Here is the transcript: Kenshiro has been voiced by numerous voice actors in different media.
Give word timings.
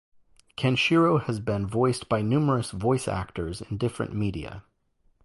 Kenshiro 0.57 1.19
has 1.25 1.39
been 1.39 1.67
voiced 1.67 2.09
by 2.09 2.23
numerous 2.23 2.71
voice 2.71 3.07
actors 3.07 3.61
in 3.61 3.77
different 3.77 4.15
media. 4.15 4.63